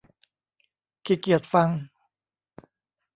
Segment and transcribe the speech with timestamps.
[1.05, 1.69] ขี้เกียจฟัง